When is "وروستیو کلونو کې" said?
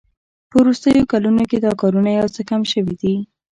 0.61-1.57